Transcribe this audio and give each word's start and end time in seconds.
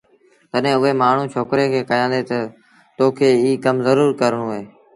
تڏهيݩ 0.51 0.79
اُئي 0.81 0.91
مآڻهوٚٚݩ 1.01 1.31
ڇوڪري 1.33 1.65
کي 1.73 1.81
ڪهيآݩدي 1.89 2.21
تا 2.29 2.39
تا 2.45 2.51
تو 2.97 3.05
کي 3.17 3.29
ايٚ 3.45 3.61
ڪم 3.63 3.75
زرُور 3.85 4.09
ڪرڻو 4.19 4.45
اهي 4.53 4.63